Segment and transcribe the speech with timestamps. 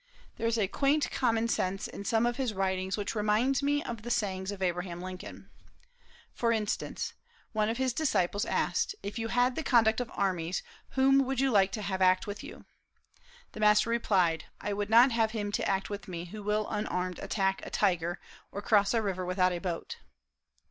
[0.37, 4.01] There is a quaint common sense in some of his writings which reminds one of
[4.01, 5.51] the sayings of Abraham Lincoln.
[6.33, 7.13] For instance:
[7.51, 11.53] One of his disciples asked, "If you had the conduct of armies, whom would you
[11.53, 12.65] have to act with you?"
[13.51, 17.19] The master replied: "I would not have him to act with me who will unarmed
[17.19, 18.19] attack a tiger,
[18.51, 19.97] or cross a river without a boat."